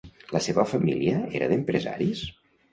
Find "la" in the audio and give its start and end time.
0.35-0.39